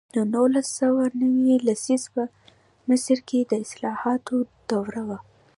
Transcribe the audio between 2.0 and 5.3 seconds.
په مصر کې د اصلاحاتو دوره وه.